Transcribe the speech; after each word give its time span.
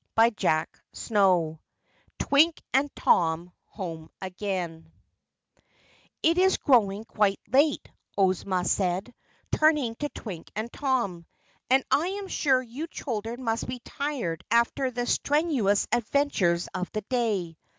CHAPTER 0.17 0.81
26 1.09 1.57
Twink 2.17 2.59
and 2.73 2.89
Tom 2.95 3.53
Home 3.65 4.09
Again 4.19 4.91
"It 6.23 6.39
is 6.39 6.57
growing 6.57 7.03
quite 7.05 7.39
late," 7.47 7.87
Ozma 8.17 8.65
said, 8.65 9.13
turning 9.51 9.93
to 9.97 10.09
Twink 10.09 10.49
and 10.55 10.73
Tom. 10.73 11.27
"And 11.69 11.83
I 11.91 12.07
am 12.07 12.29
sure 12.29 12.63
you 12.63 12.87
children 12.87 13.43
must 13.43 13.67
be 13.67 13.77
tired 13.77 14.43
after 14.49 14.89
the 14.89 15.05
strenuous 15.05 15.85
adventures 15.91 16.67
of 16.73 16.91
the 16.93 17.01
day." 17.01 17.55